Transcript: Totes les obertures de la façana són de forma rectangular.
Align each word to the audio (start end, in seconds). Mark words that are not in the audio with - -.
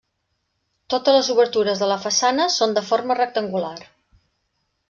Totes 0.93 1.15
les 1.15 1.29
obertures 1.33 1.83
de 1.83 1.89
la 1.93 1.99
façana 2.07 2.49
són 2.57 2.75
de 2.79 2.87
forma 2.91 3.19
rectangular. 3.23 3.77